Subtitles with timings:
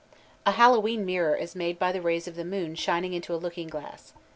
[0.47, 3.67] A Hallowe'en mirror is made by the rays of the moon shining into a looking
[3.67, 4.13] glass.